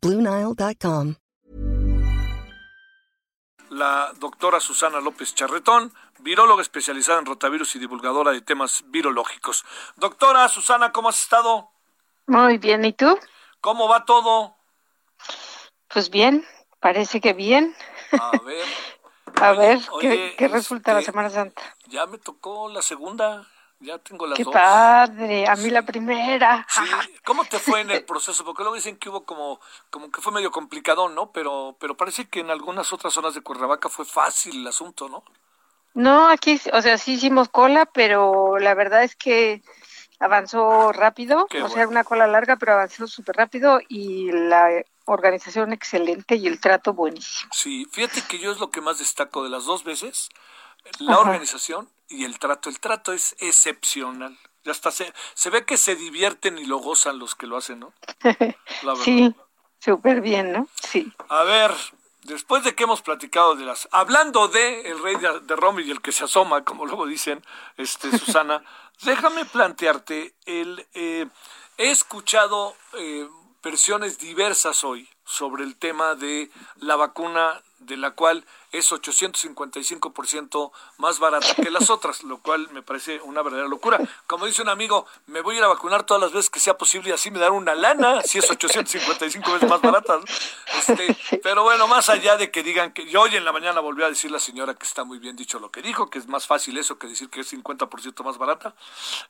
Bluenile.com. 0.00 1.16
La 3.70 4.12
doctora 4.18 4.60
Susana 4.60 5.00
López 5.00 5.34
Charretón, 5.34 5.92
viróloga 6.20 6.62
especializada 6.62 7.18
en 7.18 7.26
rotavirus 7.26 7.74
y 7.76 7.78
divulgadora 7.78 8.30
de 8.30 8.40
temas 8.40 8.84
virológicos. 8.86 9.64
Doctora 9.96 10.48
Susana, 10.48 10.92
¿cómo 10.92 11.08
has 11.08 11.20
estado? 11.20 11.70
Muy 12.26 12.58
bien, 12.58 12.84
¿y 12.84 12.92
tú? 12.92 13.18
¿Cómo 13.60 13.88
va 13.88 14.04
todo? 14.04 14.56
Pues 15.88 16.10
bien, 16.10 16.46
parece 16.80 17.20
que 17.20 17.32
bien. 17.32 17.74
A 18.12 18.38
ver. 18.44 18.64
A 19.40 19.50
Oye, 19.50 19.58
ver, 19.60 19.78
oye, 19.92 20.08
¿qué, 20.08 20.34
qué 20.36 20.48
resulta 20.48 20.92
la 20.92 21.00
este, 21.00 21.12
Semana 21.12 21.30
Santa? 21.30 21.62
Ya 21.86 22.06
me 22.06 22.18
tocó 22.18 22.68
la 22.68 22.82
segunda, 22.82 23.46
ya 23.80 23.98
tengo 23.98 24.26
las 24.26 24.36
Qué 24.36 24.44
dos. 24.44 24.52
padre, 24.52 25.46
a 25.46 25.54
mí 25.56 25.70
la 25.70 25.82
primera. 25.82 26.66
Sí, 26.68 26.80
¿cómo 27.24 27.44
te 27.44 27.58
fue 27.58 27.80
en 27.80 27.90
el 27.90 28.04
proceso? 28.06 28.44
Porque 28.44 28.62
luego 28.62 28.74
dicen 28.76 28.96
que 28.96 29.08
hubo 29.08 29.24
como, 29.24 29.60
como 29.90 30.10
que 30.10 30.20
fue 30.20 30.32
medio 30.32 30.50
complicado, 30.50 31.08
¿no? 31.08 31.30
Pero, 31.32 31.76
pero 31.78 31.96
parece 31.96 32.28
que 32.28 32.40
en 32.40 32.50
algunas 32.50 32.92
otras 32.92 33.12
zonas 33.12 33.34
de 33.34 33.40
Cuernavaca 33.40 33.88
fue 33.88 34.04
fácil 34.04 34.60
el 34.60 34.66
asunto, 34.66 35.08
¿no? 35.08 35.24
No, 35.94 36.28
aquí, 36.28 36.60
o 36.72 36.82
sea, 36.82 36.98
sí 36.98 37.14
hicimos 37.14 37.48
cola, 37.48 37.86
pero 37.86 38.58
la 38.58 38.74
verdad 38.74 39.02
es 39.02 39.16
que 39.16 39.62
avanzó 40.20 40.92
rápido, 40.92 41.46
Qué 41.46 41.62
o 41.62 41.68
sea, 41.68 41.78
bueno. 41.78 41.90
una 41.90 42.04
cola 42.04 42.26
larga, 42.26 42.56
pero 42.56 42.72
avanzó 42.72 43.06
súper 43.06 43.36
rápido 43.36 43.80
y 43.88 44.30
la 44.32 44.68
organización 45.06 45.72
excelente 45.72 46.36
y 46.36 46.46
el 46.46 46.60
trato 46.60 46.92
buenísimo. 46.92 47.50
Sí, 47.52 47.86
fíjate 47.90 48.22
que 48.22 48.38
yo 48.38 48.52
es 48.52 48.58
lo 48.58 48.70
que 48.70 48.80
más 48.80 48.98
destaco 48.98 49.42
de 49.42 49.50
las 49.50 49.64
dos 49.64 49.84
veces, 49.84 50.28
la 50.98 51.12
Ajá. 51.14 51.22
organización 51.22 51.88
y 52.08 52.24
el 52.24 52.38
trato. 52.38 52.68
El 52.68 52.80
trato 52.80 53.12
es 53.12 53.36
excepcional. 53.38 54.38
Ya 54.64 54.72
hasta 54.72 54.90
se, 54.90 55.12
se 55.34 55.50
ve 55.50 55.64
que 55.64 55.76
se 55.76 55.94
divierten 55.94 56.58
y 56.58 56.64
lo 56.64 56.78
gozan 56.78 57.18
los 57.18 57.34
que 57.34 57.46
lo 57.46 57.56
hacen, 57.56 57.80
¿no? 57.80 57.92
La. 58.82 58.96
Sí, 58.96 59.34
súper 59.78 60.20
bien, 60.20 60.52
¿no? 60.52 60.68
Sí. 60.82 61.12
A 61.28 61.42
ver, 61.44 61.72
después 62.24 62.64
de 62.64 62.74
que 62.74 62.84
hemos 62.84 63.02
platicado 63.02 63.56
de 63.56 63.64
las... 63.64 63.88
Hablando 63.92 64.48
de 64.48 64.82
el 64.82 65.02
rey 65.02 65.16
de, 65.16 65.40
de 65.40 65.56
Roma 65.56 65.82
y 65.82 65.90
el 65.90 66.00
que 66.00 66.12
se 66.12 66.24
asoma, 66.24 66.64
como 66.64 66.86
luego 66.86 67.06
dicen, 67.06 67.42
este 67.76 68.10
Susana, 68.18 68.62
déjame 69.02 69.44
plantearte, 69.44 70.34
el, 70.46 70.86
eh, 70.94 71.26
he 71.76 71.90
escuchado 71.90 72.76
eh, 72.94 73.28
versiones 73.62 74.18
diversas 74.18 74.84
hoy 74.84 75.08
sobre 75.24 75.64
el 75.64 75.76
tema 75.76 76.14
de 76.14 76.50
la 76.76 76.96
vacuna 76.96 77.62
de 77.78 77.96
la 77.96 78.12
cual 78.12 78.44
es 78.72 78.92
855% 78.92 80.70
más 80.98 81.18
barata 81.18 81.54
que 81.54 81.70
las 81.70 81.90
otras, 81.90 82.22
lo 82.22 82.38
cual 82.38 82.68
me 82.72 82.82
parece 82.82 83.20
una 83.22 83.42
verdadera 83.42 83.68
locura. 83.68 83.98
Como 84.26 84.46
dice 84.46 84.62
un 84.62 84.68
amigo, 84.68 85.06
me 85.26 85.40
voy 85.40 85.56
a 85.56 85.58
ir 85.58 85.64
a 85.64 85.68
vacunar 85.68 86.04
todas 86.04 86.22
las 86.22 86.32
veces 86.32 86.50
que 86.50 86.60
sea 86.60 86.76
posible 86.76 87.10
y 87.10 87.12
así 87.12 87.30
me 87.30 87.38
dan 87.38 87.52
una 87.52 87.74
lana, 87.74 88.22
si 88.22 88.38
es 88.38 88.50
855 88.50 89.52
veces 89.52 89.68
más 89.68 89.80
barata. 89.80 90.20
Este, 90.78 91.16
pero 91.42 91.62
bueno, 91.62 91.86
más 91.88 92.08
allá 92.08 92.36
de 92.36 92.50
que 92.50 92.62
digan 92.62 92.92
que 92.92 93.08
yo 93.08 93.22
hoy 93.22 93.36
en 93.36 93.44
la 93.44 93.52
mañana 93.52 93.80
volvió 93.80 94.04
a 94.06 94.10
decir 94.10 94.30
la 94.30 94.38
señora 94.38 94.74
que 94.74 94.86
está 94.86 95.04
muy 95.04 95.18
bien 95.18 95.36
dicho 95.36 95.58
lo 95.58 95.70
que 95.70 95.82
dijo, 95.82 96.10
que 96.10 96.18
es 96.18 96.28
más 96.28 96.46
fácil 96.46 96.76
eso 96.76 96.98
que 96.98 97.06
decir 97.06 97.30
que 97.30 97.40
es 97.40 97.52
50% 97.52 98.24
más 98.24 98.38
barata. 98.38 98.74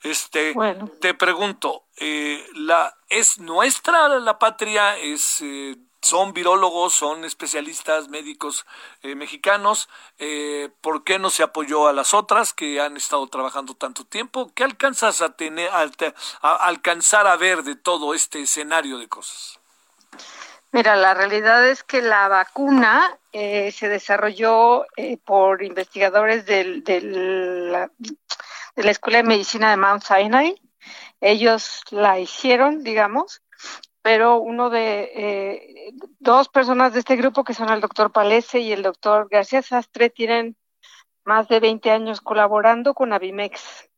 Este, 0.03 0.53
Bueno. 0.53 0.91
te 1.01 1.15
pregunto, 1.15 1.85
eh, 1.97 2.45
la 2.55 2.95
es 3.09 3.39
nuestra 3.39 4.09
la 4.19 4.39
patria 4.39 4.97
es 4.99 5.41
eh, 5.41 5.77
son 6.01 6.33
virólogos, 6.33 6.95
son 6.95 7.25
especialistas 7.25 8.09
médicos 8.09 8.67
eh, 9.03 9.15
mexicanos. 9.15 9.89
Eh, 10.19 10.71
¿Por 10.81 11.05
qué 11.05 11.19
no 11.19 11.31
se 11.31 11.43
apoyó 11.43 11.89
a 11.89 11.93
las 11.93 12.15
otras 12.15 12.53
que 12.53 12.81
han 12.81 12.97
estado 12.97 13.27
trabajando 13.27 13.75
tanto 13.75 14.05
tiempo? 14.05 14.53
¿Qué 14.55 14.65
alcanzas 14.65 15.21
a 15.21 15.37
tener, 15.37 15.71
a, 15.71 16.55
alcanzar 16.67 17.27
a 17.27 17.37
ver 17.37 17.63
de 17.63 17.77
todo 17.77 18.15
este 18.15 18.43
escenario 18.43 18.99
de 18.99 19.09
cosas? 19.09 19.59
Mira, 20.71 20.97
la 20.97 21.15
realidad 21.15 21.67
es 21.67 21.83
que 21.83 22.03
la 22.03 22.29
vacuna 22.29 23.19
eh, 23.33 23.73
se 23.73 23.89
desarrolló 23.89 24.85
eh, 24.97 25.17
por 25.17 25.63
investigadores 25.63 26.45
de 26.45 27.89
la 28.77 28.91
Escuela 28.91 29.19
de 29.19 29.25
Medicina 29.25 29.71
de 29.71 29.79
Mount 29.79 30.03
Sinai. 30.03 30.61
Ellos 31.21 31.83
la 31.91 32.21
hicieron, 32.21 32.85
digamos, 32.85 33.43
pero 34.03 34.39
uno 34.39 34.71
de 34.71 35.11
eh, 35.15 35.93
dos 36.19 36.49
personas 36.49 36.93
de 36.93 37.01
este 37.01 37.17
grupo, 37.17 37.45
que 37.45 37.55
son 37.55 37.71
el 37.71 37.81
doctor 37.81 38.13
Palese 38.13 38.61
y 38.61 38.73
el 38.73 38.83
doctor 38.83 39.29
García 39.31 39.63
Sastre, 39.63 40.11
tienen 40.11 40.57
más 41.25 41.49
de 41.49 41.61
20 41.61 41.91
años 41.91 42.21
colaborando 42.21 42.95
con 42.95 43.13
Avimex. 43.13 43.91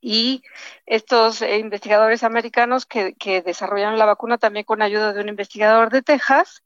Y 0.00 0.42
estos 0.86 1.42
eh, 1.42 1.58
investigadores 1.58 2.24
americanos 2.24 2.86
que, 2.86 3.14
que 3.14 3.42
desarrollaron 3.42 3.98
la 3.98 4.06
vacuna 4.06 4.38
también 4.38 4.64
con 4.64 4.82
ayuda 4.82 5.12
de 5.12 5.20
un 5.20 5.28
investigador 5.28 5.90
de 5.90 6.02
Texas, 6.02 6.64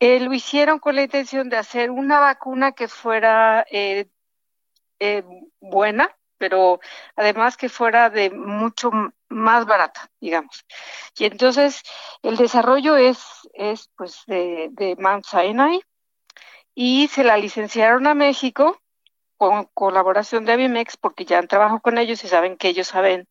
eh, 0.00 0.20
lo 0.20 0.32
hicieron 0.32 0.78
con 0.78 0.94
la 0.94 1.02
intención 1.02 1.48
de 1.48 1.56
hacer 1.56 1.90
una 1.90 2.20
vacuna 2.20 2.72
que 2.72 2.86
fuera 2.86 3.66
eh, 3.70 4.06
buena, 5.60 6.16
pero 6.38 6.80
además 7.16 7.56
que 7.56 7.68
fuera 7.68 8.10
de 8.10 8.30
mucho 8.30 8.90
más 9.28 9.66
barata, 9.66 10.10
digamos. 10.20 10.64
Y 11.18 11.24
entonces 11.24 11.82
el 12.22 12.36
desarrollo 12.36 12.96
es, 12.96 13.18
es 13.54 13.90
pues 13.96 14.22
de, 14.26 14.68
de 14.72 14.96
Mount 14.96 15.26
Sinai 15.26 15.82
y 16.74 17.08
se 17.08 17.24
la 17.24 17.36
licenciaron 17.36 18.06
a 18.06 18.14
México 18.14 18.80
con 19.36 19.64
colaboración 19.74 20.44
de 20.44 20.52
Avimex 20.52 20.96
porque 20.96 21.24
ya 21.24 21.38
han 21.38 21.48
trabajado 21.48 21.80
con 21.80 21.98
ellos 21.98 22.22
y 22.24 22.28
saben 22.28 22.56
que 22.56 22.68
ellos 22.68 22.88
saben 22.88 23.28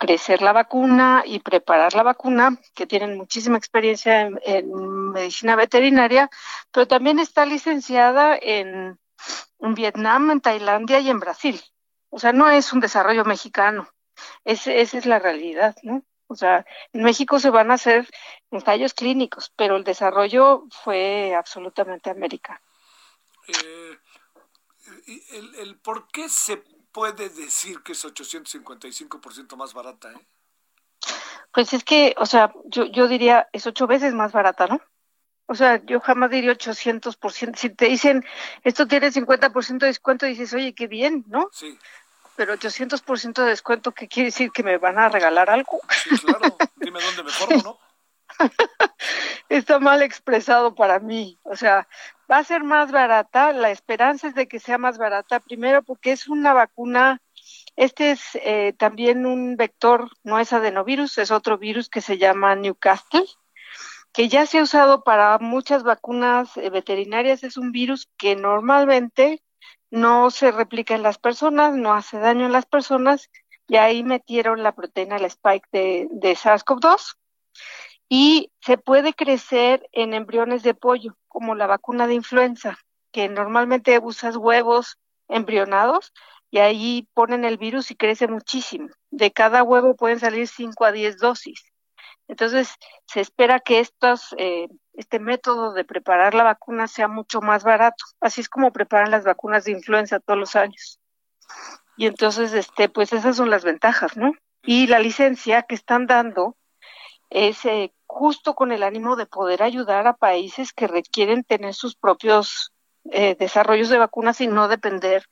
crecer 0.00 0.40
la 0.40 0.52
vacuna 0.52 1.22
y 1.26 1.40
preparar 1.40 1.94
la 1.94 2.02
vacuna, 2.02 2.58
que 2.74 2.86
tienen 2.86 3.18
muchísima 3.18 3.58
experiencia 3.58 4.30
en, 4.42 5.10
medicina 5.12 5.56
veterinaria, 5.56 6.30
pero 6.72 6.86
también 6.86 7.18
está 7.18 7.44
licenciada 7.44 8.38
en, 8.40 8.98
en 9.58 9.74
Vietnam, 9.74 10.30
en 10.30 10.40
Tailandia 10.40 11.00
y 11.00 11.10
en 11.10 11.20
Brasil. 11.20 11.60
O 12.10 12.18
sea, 12.18 12.32
no 12.32 12.48
es 12.50 12.72
un 12.72 12.80
desarrollo 12.80 13.24
mexicano, 13.24 13.88
es, 14.44 14.66
esa 14.66 14.98
es 14.98 15.06
la 15.06 15.18
realidad, 15.18 15.76
¿no? 15.82 16.04
O 16.26 16.36
sea, 16.36 16.64
en 16.92 17.02
México 17.02 17.40
se 17.40 17.50
van 17.50 17.70
a 17.70 17.74
hacer 17.74 18.08
ensayos 18.50 18.94
clínicos, 18.94 19.52
pero 19.56 19.76
el 19.76 19.84
desarrollo 19.84 20.64
fue 20.84 21.34
absolutamente 21.34 22.10
americano. 22.10 22.60
Eh, 23.48 23.98
el, 25.32 25.54
el 25.56 25.78
por 25.78 26.06
qué 26.08 26.28
se 26.28 26.58
puede 26.92 27.28
decir 27.30 27.82
que 27.82 27.92
es 27.92 28.04
855% 28.04 29.56
más 29.56 29.74
barata, 29.74 30.12
¿eh? 30.12 30.26
Pues 31.52 31.72
es 31.72 31.82
que, 31.82 32.14
o 32.18 32.26
sea, 32.26 32.52
yo, 32.66 32.84
yo 32.84 33.08
diría, 33.08 33.48
es 33.52 33.66
ocho 33.66 33.86
veces 33.86 34.14
más 34.14 34.32
barata, 34.32 34.66
¿no? 34.68 34.80
O 35.50 35.56
sea, 35.56 35.84
yo 35.84 35.98
jamás 35.98 36.30
diría 36.30 36.52
800%. 36.52 37.56
Si 37.56 37.70
te 37.70 37.86
dicen, 37.86 38.24
esto 38.62 38.86
tiene 38.86 39.10
50% 39.10 39.78
de 39.78 39.88
descuento, 39.88 40.24
dices, 40.24 40.54
oye, 40.54 40.74
qué 40.74 40.86
bien, 40.86 41.24
¿no? 41.26 41.48
Sí, 41.50 41.76
Pero 42.36 42.54
800% 42.54 43.42
de 43.42 43.50
descuento, 43.50 43.90
¿qué 43.90 44.06
quiere 44.06 44.28
decir? 44.28 44.52
¿Que 44.52 44.62
me 44.62 44.78
van 44.78 45.00
a 45.00 45.08
regalar 45.08 45.50
algo? 45.50 45.80
sí, 46.04 46.16
claro. 46.18 46.56
Dime 46.76 47.00
dónde 47.02 47.24
me 47.24 47.30
formo, 47.30 47.62
¿no? 47.64 47.78
Está 49.48 49.80
mal 49.80 50.02
expresado 50.02 50.76
para 50.76 51.00
mí. 51.00 51.36
O 51.42 51.56
sea, 51.56 51.88
va 52.30 52.38
a 52.38 52.44
ser 52.44 52.62
más 52.62 52.92
barata. 52.92 53.52
La 53.52 53.72
esperanza 53.72 54.28
es 54.28 54.36
de 54.36 54.46
que 54.46 54.60
sea 54.60 54.78
más 54.78 54.98
barata, 54.98 55.40
primero 55.40 55.82
porque 55.82 56.12
es 56.12 56.28
una 56.28 56.52
vacuna. 56.52 57.20
Este 57.74 58.12
es 58.12 58.20
eh, 58.34 58.72
también 58.78 59.26
un 59.26 59.56
vector, 59.56 60.10
no 60.22 60.38
es 60.38 60.52
adenovirus, 60.52 61.18
es 61.18 61.32
otro 61.32 61.58
virus 61.58 61.88
que 61.88 62.02
se 62.02 62.18
llama 62.18 62.54
Newcastle, 62.54 63.26
que 64.12 64.28
ya 64.28 64.46
se 64.46 64.58
ha 64.58 64.62
usado 64.62 65.04
para 65.04 65.38
muchas 65.38 65.82
vacunas 65.82 66.56
eh, 66.56 66.70
veterinarias. 66.70 67.42
Es 67.44 67.56
un 67.56 67.72
virus 67.72 68.08
que 68.16 68.36
normalmente 68.36 69.42
no 69.90 70.30
se 70.30 70.52
replica 70.52 70.94
en 70.94 71.02
las 71.02 71.18
personas, 71.18 71.74
no 71.74 71.94
hace 71.94 72.18
daño 72.18 72.46
en 72.46 72.52
las 72.52 72.66
personas, 72.66 73.30
y 73.68 73.76
ahí 73.76 74.02
metieron 74.02 74.62
la 74.62 74.72
proteína, 74.72 75.18
la 75.18 75.28
spike 75.28 75.68
de, 75.72 76.08
de 76.10 76.32
SARS-CoV-2 76.32 77.16
y 78.12 78.50
se 78.60 78.76
puede 78.76 79.14
crecer 79.14 79.88
en 79.92 80.12
embriones 80.12 80.64
de 80.64 80.74
pollo, 80.74 81.16
como 81.28 81.54
la 81.54 81.68
vacuna 81.68 82.08
de 82.08 82.14
influenza, 82.14 82.76
que 83.12 83.28
normalmente 83.28 84.00
usas 84.00 84.36
huevos 84.36 84.98
embrionados 85.28 86.12
y 86.50 86.58
ahí 86.58 87.08
ponen 87.14 87.44
el 87.44 87.56
virus 87.56 87.92
y 87.92 87.94
crece 87.94 88.26
muchísimo. 88.26 88.88
De 89.10 89.30
cada 89.30 89.62
huevo 89.62 89.94
pueden 89.94 90.18
salir 90.18 90.48
5 90.48 90.84
a 90.84 90.90
10 90.90 91.18
dosis. 91.18 91.69
Entonces, 92.30 92.76
se 93.06 93.20
espera 93.20 93.58
que 93.58 93.80
estos, 93.80 94.36
eh, 94.38 94.68
este 94.92 95.18
método 95.18 95.72
de 95.72 95.84
preparar 95.84 96.32
la 96.32 96.44
vacuna 96.44 96.86
sea 96.86 97.08
mucho 97.08 97.40
más 97.40 97.64
barato. 97.64 98.04
Así 98.20 98.40
es 98.40 98.48
como 98.48 98.72
preparan 98.72 99.10
las 99.10 99.24
vacunas 99.24 99.64
de 99.64 99.72
influenza 99.72 100.20
todos 100.20 100.38
los 100.38 100.54
años. 100.54 101.00
Y 101.96 102.06
entonces, 102.06 102.52
este, 102.52 102.88
pues 102.88 103.12
esas 103.12 103.36
son 103.36 103.50
las 103.50 103.64
ventajas, 103.64 104.16
¿no? 104.16 104.32
Y 104.62 104.86
la 104.86 105.00
licencia 105.00 105.62
que 105.62 105.74
están 105.74 106.06
dando 106.06 106.56
es 107.30 107.64
eh, 107.64 107.92
justo 108.06 108.54
con 108.54 108.70
el 108.70 108.84
ánimo 108.84 109.16
de 109.16 109.26
poder 109.26 109.64
ayudar 109.64 110.06
a 110.06 110.16
países 110.16 110.72
que 110.72 110.86
requieren 110.86 111.42
tener 111.42 111.74
sus 111.74 111.96
propios 111.96 112.72
eh, 113.10 113.34
desarrollos 113.36 113.88
de 113.88 113.98
vacunas 113.98 114.40
y 114.40 114.46
no 114.46 114.68
depender 114.68 115.24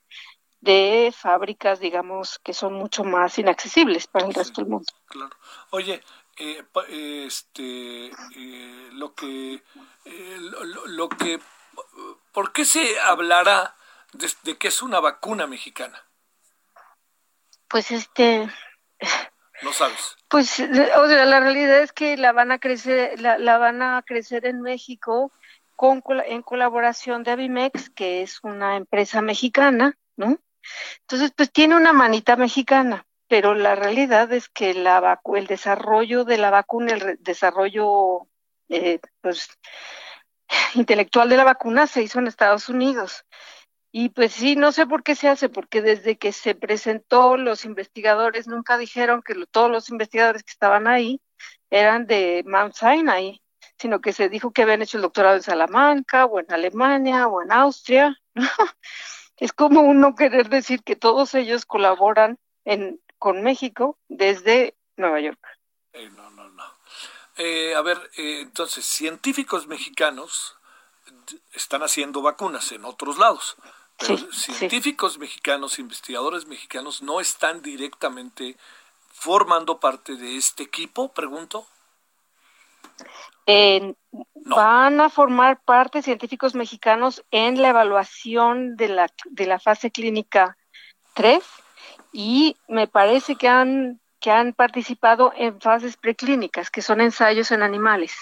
de 0.60 1.14
fábricas, 1.16 1.78
digamos, 1.78 2.40
que 2.40 2.52
son 2.52 2.74
mucho 2.74 3.04
más 3.04 3.38
inaccesibles 3.38 4.08
para 4.08 4.26
el 4.26 4.34
resto 4.34 4.60
del 4.60 4.70
mundo. 4.70 4.92
Claro. 5.06 5.36
Oye, 5.70 6.02
eh, 6.38 6.64
este, 7.26 8.06
eh, 8.06 8.88
lo 8.92 9.14
que, 9.14 9.62
lo, 10.86 11.08
que, 11.08 11.40
¿por 12.32 12.52
qué 12.52 12.64
se 12.64 12.98
hablará 13.00 13.76
de, 14.12 14.30
de 14.44 14.56
que 14.56 14.68
es 14.68 14.82
una 14.82 15.00
vacuna 15.00 15.46
mexicana? 15.46 16.04
Pues 17.68 17.90
este, 17.90 18.48
no 19.62 19.72
sabes. 19.72 20.16
Pues, 20.28 20.60
o 20.60 21.08
sea, 21.08 21.24
la 21.24 21.40
realidad 21.40 21.80
es 21.80 21.92
que 21.92 22.16
la 22.16 22.32
van 22.32 22.52
a 22.52 22.58
crecer, 22.58 23.20
la, 23.20 23.38
la 23.38 23.58
van 23.58 23.82
a 23.82 24.02
crecer 24.06 24.46
en 24.46 24.60
México 24.60 25.32
con, 25.76 26.02
en 26.26 26.42
colaboración 26.42 27.22
de 27.22 27.32
Avimex, 27.32 27.90
que 27.90 28.22
es 28.22 28.40
una 28.42 28.76
empresa 28.76 29.22
mexicana, 29.22 29.96
¿no? 30.16 30.38
Entonces, 31.00 31.32
pues 31.34 31.52
tiene 31.52 31.76
una 31.76 31.92
manita 31.92 32.36
mexicana, 32.36 33.06
pero 33.28 33.54
la 33.54 33.74
realidad 33.74 34.32
es 34.32 34.48
que 34.48 34.74
la 34.74 35.20
el 35.36 35.46
desarrollo 35.46 36.24
de 36.24 36.38
la 36.38 36.50
vacuna, 36.50 36.94
el 36.94 37.18
desarrollo 37.20 38.26
eh, 38.68 39.00
pues, 39.20 39.48
intelectual 40.74 41.28
de 41.28 41.36
la 41.36 41.44
vacuna 41.44 41.86
se 41.86 42.02
hizo 42.02 42.18
en 42.18 42.26
Estados 42.26 42.68
Unidos. 42.68 43.24
Y 43.92 44.10
pues 44.10 44.32
sí, 44.32 44.56
no 44.56 44.72
sé 44.72 44.86
por 44.86 45.02
qué 45.02 45.14
se 45.14 45.28
hace, 45.28 45.48
porque 45.48 45.82
desde 45.82 46.18
que 46.18 46.32
se 46.32 46.54
presentó 46.54 47.36
los 47.36 47.64
investigadores 47.64 48.46
nunca 48.46 48.76
dijeron 48.78 49.22
que 49.22 49.34
todos 49.50 49.70
los 49.70 49.88
investigadores 49.90 50.42
que 50.42 50.52
estaban 50.52 50.86
ahí 50.86 51.20
eran 51.70 52.06
de 52.06 52.44
Mount 52.46 52.74
Sinai, 52.74 53.42
sino 53.78 54.00
que 54.00 54.12
se 54.12 54.28
dijo 54.28 54.52
que 54.52 54.62
habían 54.62 54.82
hecho 54.82 54.98
el 54.98 55.02
doctorado 55.02 55.36
en 55.36 55.42
Salamanca 55.42 56.26
o 56.26 56.40
en 56.40 56.52
Alemania 56.52 57.28
o 57.28 57.42
en 57.42 57.52
Austria. 57.52 58.16
es 59.36 59.52
como 59.52 59.80
uno 59.82 60.14
querer 60.14 60.48
decir 60.48 60.82
que 60.82 60.96
todos 60.96 61.34
ellos 61.34 61.64
colaboran 61.66 62.38
en, 62.64 63.00
con 63.18 63.42
México 63.42 63.98
desde 64.08 64.74
Nueva 64.96 65.20
York. 65.20 65.40
Eh, 65.92 66.10
no, 66.16 66.30
no, 66.30 66.48
no. 66.48 66.64
Eh, 67.36 67.74
a 67.74 67.82
ver, 67.82 67.98
eh, 68.16 68.40
entonces, 68.40 68.84
científicos 68.84 69.66
mexicanos 69.66 70.56
están 71.52 71.82
haciendo 71.82 72.22
vacunas 72.22 72.72
en 72.72 72.84
otros 72.84 73.18
lados. 73.18 73.56
Pero 73.98 74.16
científicos 74.32 75.18
mexicanos, 75.18 75.78
investigadores 75.80 76.46
mexicanos, 76.46 77.02
no 77.02 77.20
están 77.20 77.62
directamente 77.62 78.56
formando 79.10 79.80
parte 79.80 80.14
de 80.14 80.36
este 80.36 80.62
equipo, 80.62 81.12
pregunto. 81.12 81.66
Van 84.44 85.00
a 85.00 85.10
formar 85.10 85.60
parte 85.62 86.02
científicos 86.02 86.54
mexicanos 86.54 87.24
en 87.32 87.60
la 87.60 87.70
evaluación 87.70 88.76
de 88.76 88.88
la, 88.88 89.12
de 89.24 89.46
la 89.46 89.58
fase 89.58 89.90
clínica 89.90 90.56
3 91.14 91.42
y 92.12 92.56
me 92.68 92.86
parece 92.86 93.36
que 93.36 93.48
han, 93.48 94.00
que 94.20 94.30
han 94.30 94.52
participado 94.52 95.32
en 95.36 95.60
fases 95.60 95.96
preclínicas, 95.96 96.70
que 96.70 96.82
son 96.82 97.00
ensayos 97.00 97.50
en 97.50 97.62
animales, 97.62 98.14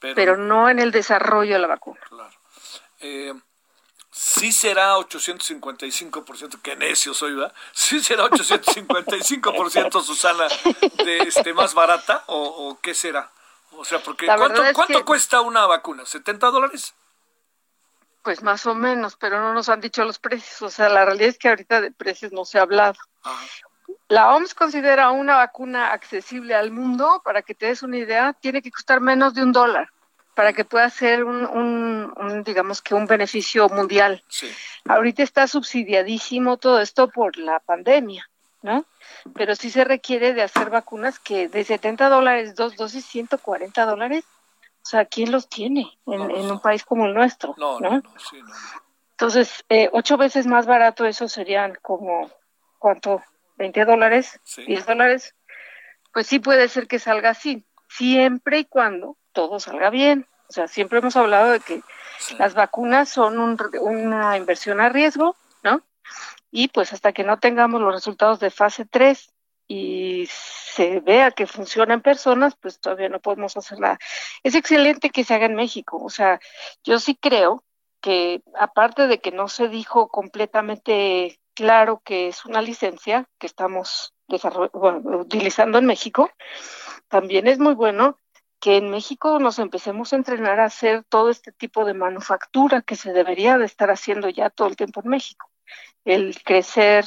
pero, 0.00 0.36
no 0.36 0.68
en 0.68 0.78
el 0.78 0.90
desarrollo 0.90 1.54
de 1.54 1.60
la 1.60 1.66
vacuna. 1.66 2.00
Claro. 2.08 2.30
Eh, 3.00 3.32
sí 4.10 4.52
será 4.52 4.96
855%, 4.96 6.60
qué 6.62 6.76
necio 6.76 7.14
soy, 7.14 7.34
¿verdad? 7.34 7.54
Sí 7.72 8.00
será 8.00 8.24
855%, 8.24 10.02
Susana, 10.02 10.46
de 11.04 11.18
este 11.18 11.54
más 11.54 11.74
barata 11.74 12.24
o, 12.26 12.78
qué 12.82 12.94
será? 12.94 13.30
O 13.72 13.84
sea, 13.84 14.00
porque 14.02 14.26
¿cuánto, 14.26 14.62
¿cuánto 14.72 15.04
cuesta 15.04 15.40
una 15.40 15.66
vacuna? 15.66 16.04
¿70 16.04 16.38
dólares? 16.50 16.94
Pues 18.24 18.42
más 18.42 18.66
o 18.66 18.74
menos, 18.74 19.16
pero 19.16 19.38
no 19.40 19.54
nos 19.54 19.68
han 19.68 19.80
dicho 19.80 20.04
los 20.04 20.18
precios. 20.18 20.62
O 20.62 20.70
sea, 20.70 20.88
la 20.88 21.04
realidad 21.04 21.28
es 21.28 21.38
que 21.38 21.50
ahorita 21.50 21.80
de 21.80 21.92
precios 21.92 22.32
no 22.32 22.44
se 22.44 22.58
ha 22.58 22.62
hablado. 22.62 22.96
La 24.08 24.34
OMS 24.34 24.54
considera 24.54 25.10
una 25.10 25.36
vacuna 25.36 25.92
accesible 25.92 26.54
al 26.54 26.72
mundo, 26.72 27.22
para 27.24 27.42
que 27.42 27.54
te 27.54 27.66
des 27.66 27.82
una 27.82 27.98
idea, 27.98 28.32
tiene 28.32 28.62
que 28.62 28.70
costar 28.70 29.00
menos 29.00 29.34
de 29.34 29.42
un 29.42 29.52
dólar 29.52 29.90
para 30.34 30.52
que 30.52 30.64
pueda 30.64 30.90
ser 30.90 31.24
un, 31.24 32.42
digamos 32.44 32.82
que 32.82 32.94
un 32.94 33.06
beneficio 33.06 33.68
mundial. 33.68 34.22
Ahorita 34.86 35.22
está 35.22 35.46
subsidiadísimo 35.46 36.56
todo 36.56 36.80
esto 36.80 37.08
por 37.08 37.36
la 37.36 37.60
pandemia, 37.60 38.28
¿no? 38.62 38.84
Pero 39.34 39.54
sí 39.54 39.70
se 39.70 39.84
requiere 39.84 40.34
de 40.34 40.42
hacer 40.42 40.70
vacunas 40.70 41.18
que 41.18 41.48
de 41.48 41.64
70 41.64 42.08
dólares, 42.08 42.56
dos 42.56 42.76
dosis, 42.76 43.04
140 43.06 43.86
dólares, 43.86 44.24
o 44.84 44.86
sea, 44.86 45.06
¿quién 45.06 45.32
los 45.32 45.48
tiene 45.48 45.98
en, 46.04 46.20
un 46.20 46.60
país 46.60 46.84
como 46.84 47.06
el 47.06 47.14
nuestro? 47.14 47.54
No, 47.56 47.80
no, 47.80 48.02
Entonces, 49.12 49.64
eh, 49.70 49.88
ocho 49.92 50.18
veces 50.18 50.46
más 50.46 50.66
barato, 50.66 51.06
eso 51.06 51.26
serían 51.26 51.78
como, 51.80 52.30
¿cuánto? 52.78 53.22
¿20 53.56 53.86
dólares? 53.86 54.38
¿10 54.44 54.84
dólares? 54.84 55.34
Pues 56.12 56.26
sí 56.26 56.38
puede 56.38 56.68
ser 56.68 56.86
que 56.86 56.98
salga 56.98 57.30
así, 57.30 57.64
siempre 57.88 58.58
y 58.58 58.64
cuando 58.66 59.16
todo 59.32 59.58
salga 59.58 59.88
bien. 59.88 60.26
O 60.50 60.52
sea, 60.52 60.68
siempre 60.68 60.98
hemos 60.98 61.16
hablado 61.16 61.52
de 61.52 61.60
que 61.60 61.80
las 62.38 62.52
vacunas 62.52 63.08
son 63.08 63.38
una 63.80 64.36
inversión 64.36 64.82
a 64.82 64.90
riesgo, 64.90 65.34
¿no? 65.62 65.80
Y 66.50 66.68
pues 66.68 66.92
hasta 66.92 67.14
que 67.14 67.24
no 67.24 67.38
tengamos 67.38 67.80
los 67.80 67.94
resultados 67.94 68.38
de 68.38 68.50
fase 68.50 68.84
3 68.84 69.32
y 69.66 70.28
se 70.74 70.98
vea 71.00 71.30
que 71.30 71.46
funciona 71.46 71.94
en 71.94 72.02
personas, 72.02 72.56
pues 72.56 72.80
todavía 72.80 73.08
no 73.08 73.20
podemos 73.20 73.56
hacer 73.56 73.78
nada. 73.78 73.98
Es 74.42 74.56
excelente 74.56 75.10
que 75.10 75.22
se 75.22 75.32
haga 75.32 75.46
en 75.46 75.54
México. 75.54 75.98
O 76.02 76.10
sea, 76.10 76.40
yo 76.82 76.98
sí 76.98 77.14
creo 77.14 77.62
que 78.00 78.42
aparte 78.58 79.06
de 79.06 79.20
que 79.20 79.30
no 79.30 79.48
se 79.48 79.68
dijo 79.68 80.08
completamente 80.08 81.38
claro 81.54 82.02
que 82.04 82.26
es 82.26 82.44
una 82.44 82.60
licencia 82.60 83.28
que 83.38 83.46
estamos 83.46 84.14
utilizando 84.26 85.78
en 85.78 85.86
México, 85.86 86.30
también 87.06 87.46
es 87.46 87.60
muy 87.60 87.74
bueno 87.74 88.18
que 88.58 88.78
en 88.78 88.90
México 88.90 89.38
nos 89.38 89.60
empecemos 89.60 90.12
a 90.12 90.16
entrenar 90.16 90.58
a 90.58 90.64
hacer 90.64 91.04
todo 91.04 91.30
este 91.30 91.52
tipo 91.52 91.84
de 91.84 91.94
manufactura 91.94 92.82
que 92.82 92.96
se 92.96 93.12
debería 93.12 93.58
de 93.58 93.66
estar 93.66 93.92
haciendo 93.92 94.28
ya 94.28 94.50
todo 94.50 94.66
el 94.66 94.76
tiempo 94.76 95.02
en 95.04 95.10
México. 95.10 95.48
El 96.04 96.42
crecer 96.42 97.04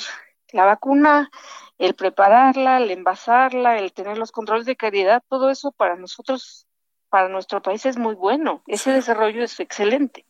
la 0.53 0.65
vacuna, 0.65 1.29
el 1.77 1.93
prepararla, 1.93 2.77
el 2.77 2.91
envasarla, 2.91 3.77
el 3.77 3.93
tener 3.93 4.17
los 4.17 4.31
controles 4.31 4.65
de 4.65 4.75
calidad, 4.75 5.23
todo 5.29 5.49
eso 5.49 5.71
para 5.71 5.95
nosotros, 5.95 6.65
para 7.09 7.29
nuestro 7.29 7.61
país 7.61 7.85
es 7.85 7.97
muy 7.97 8.15
bueno. 8.15 8.63
Ese 8.67 8.91
desarrollo 8.91 9.43
es 9.43 9.59
excelente. 9.59 10.25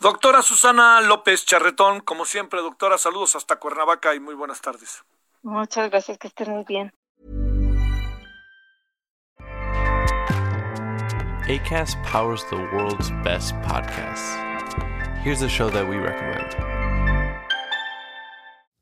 Doctora 0.00 0.42
Susana 0.42 1.00
López 1.00 1.46
Charretón, 1.46 2.00
como 2.00 2.24
siempre, 2.24 2.60
doctora, 2.60 2.98
saludos 2.98 3.36
hasta 3.36 3.56
Cuernavaca 3.56 4.14
y 4.14 4.20
muy 4.20 4.34
buenas 4.34 4.60
tardes. 4.60 5.04
Muchas 5.42 5.90
gracias, 5.90 6.18
que 6.18 6.28
estén 6.28 6.50
muy 6.50 6.64
bien. 6.64 6.92
ACAST 11.48 11.98
powers 12.04 12.44
the 12.50 12.56
world's 12.72 13.10
best 13.24 13.54
podcasts. 13.62 14.36
Here's 15.22 15.42
a 15.42 15.48
show 15.48 15.70
that 15.70 15.88
we 15.88 15.96
recommend. 15.96 16.81